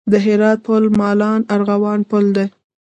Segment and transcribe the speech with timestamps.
[0.11, 2.45] د هرات پل مالان ارغوان پل دی